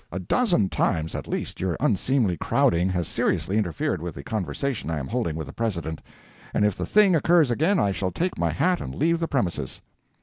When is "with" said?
4.01-4.15, 5.35-5.45